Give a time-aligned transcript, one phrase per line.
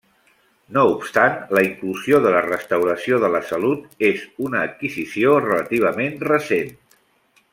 [0.77, 6.75] No obstant la inclusió de la restauració de la salut és una adquisició relativament recent.